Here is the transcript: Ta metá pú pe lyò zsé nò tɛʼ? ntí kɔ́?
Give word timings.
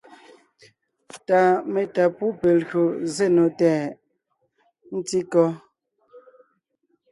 Ta 1.27 1.41
metá 1.73 2.03
pú 2.17 2.25
pe 2.39 2.49
lyò 2.61 2.83
zsé 3.13 3.25
nò 3.35 3.43
tɛʼ? 3.59 3.81
ntí 4.97 5.19
kɔ́? 5.31 5.47